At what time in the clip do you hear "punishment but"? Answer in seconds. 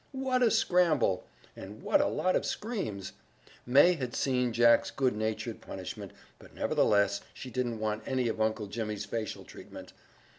5.61-6.55